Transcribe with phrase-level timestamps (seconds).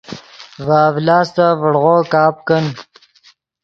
[0.65, 2.65] ڤے اڤلاستف ڤڑغو کپ کن